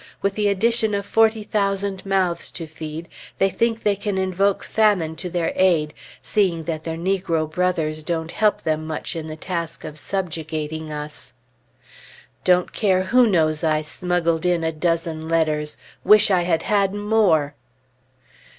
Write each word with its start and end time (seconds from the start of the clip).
With 0.23 0.33
the 0.33 0.47
addition 0.47 0.95
of 0.95 1.05
forty 1.05 1.43
thousand 1.43 2.07
mouths 2.07 2.49
to 2.53 2.65
feed, 2.65 3.07
they 3.37 3.51
think 3.51 3.83
they 3.83 3.95
can 3.95 4.17
invoke 4.17 4.63
famine 4.63 5.15
to 5.17 5.29
their 5.29 5.53
aid, 5.55 5.93
seeing 6.23 6.63
that 6.63 6.85
their 6.85 6.97
negro 6.97 7.47
brothers 7.47 8.01
don't 8.01 8.31
help 8.31 8.63
them 8.63 8.87
much 8.87 9.15
in 9.15 9.27
the 9.27 9.35
task 9.35 9.83
of 9.83 9.99
subjugating 9.99 10.91
us. 10.91 11.33
Don't 12.43 12.73
care 12.73 13.03
who 13.03 13.27
knows 13.27 13.63
I 13.63 13.83
smuggled 13.83 14.43
in 14.43 14.63
a 14.63 14.71
dozen 14.71 15.27
letters! 15.29 15.77
Wish 16.03 16.31
I 16.31 16.41
had 16.41 16.63
had 16.63 16.95
more! 16.95 17.53